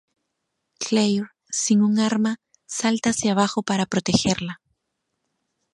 Claire, 0.79 1.27
sin 1.51 1.81
un 1.83 1.99
arma, 1.99 2.39
salta 2.65 3.11
hacia 3.11 3.33
abajo 3.33 3.61
para 3.61 3.85
protegerla. 3.85 4.59